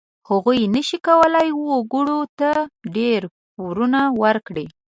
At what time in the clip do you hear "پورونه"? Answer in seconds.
3.55-3.99